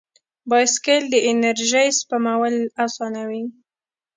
[0.49, 2.55] بایسکل د انرژۍ سپمول
[2.85, 3.43] اسانوي.